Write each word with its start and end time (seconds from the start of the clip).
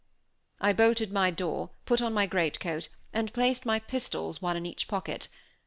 I 0.59 0.73
bolted 0.73 1.11
my 1.11 1.29
door, 1.29 1.69
put 1.85 2.01
on 2.01 2.11
my 2.11 2.25
greatcoat, 2.25 2.87
and 3.13 3.31
placed 3.33 3.67
my 3.67 3.77
pistols 3.77 4.41
one 4.41 4.57
in 4.57 4.65
each 4.65 4.87
pocket. 4.87 5.27